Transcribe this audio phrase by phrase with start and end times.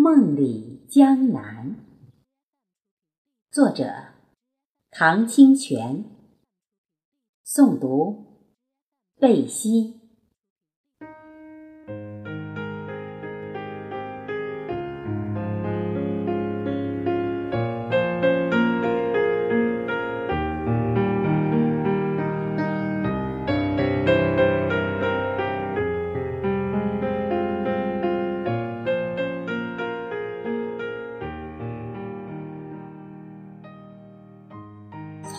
[0.00, 1.74] 梦里江南，
[3.50, 4.12] 作者
[4.92, 6.04] 唐清泉，
[7.44, 8.44] 诵读
[9.16, 9.97] 贝西。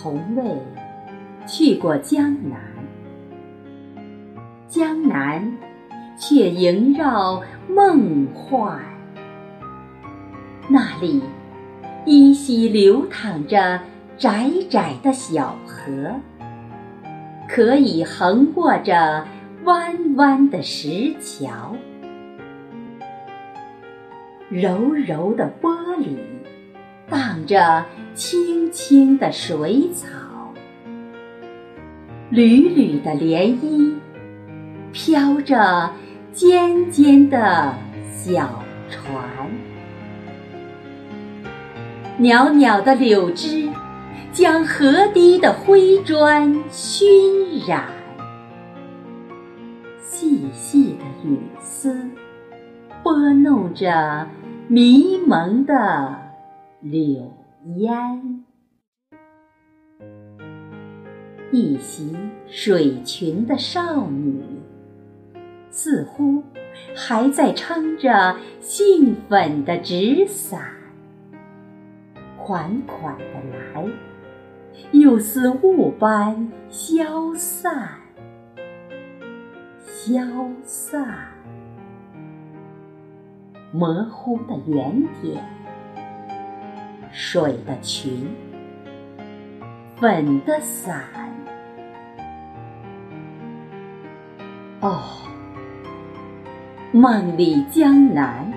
[0.02, 0.42] 从未
[1.46, 2.58] 去过江南，
[4.66, 5.58] 江南
[6.18, 8.80] 却萦绕梦幻。
[10.68, 11.22] 那里
[12.06, 13.78] 依稀流淌着
[14.16, 16.14] 窄窄的小河，
[17.46, 19.26] 可以横过着
[19.64, 21.76] 弯弯的石桥，
[24.48, 26.16] 柔柔的波里。
[27.10, 30.08] 荡着青青的水草，
[32.28, 33.94] 缕缕的涟漪，
[34.92, 35.90] 飘着
[36.32, 37.74] 尖尖的
[38.12, 39.48] 小船。
[42.18, 43.70] 袅袅的柳枝
[44.32, 47.86] 将河堤的灰砖熏染，
[49.98, 52.10] 细细的雨丝
[53.02, 54.26] 拨弄着
[54.68, 56.18] 迷蒙的。
[56.80, 57.30] 柳
[57.76, 58.42] 烟，
[61.52, 64.42] 一袭水裙的少女，
[65.68, 66.42] 似乎
[66.96, 70.72] 还在撑着杏粉的纸伞，
[72.38, 73.24] 款款的
[73.74, 73.84] 来，
[74.92, 77.90] 又似雾般消散，
[79.82, 80.22] 消
[80.64, 81.28] 散，
[83.70, 85.59] 模糊的圆点。
[87.22, 88.26] 水的裙，
[89.96, 91.04] 粉的伞。
[94.80, 95.02] 哦，
[96.92, 98.50] 梦里江南，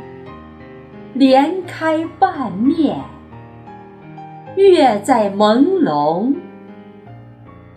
[1.13, 3.03] 莲开半面，
[4.55, 6.33] 月在朦胧，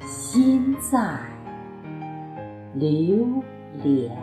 [0.03, 1.01] 心在
[2.75, 3.43] 流
[3.83, 4.17] 连。